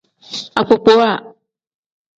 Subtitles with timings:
[0.59, 1.11] Agbokpowa.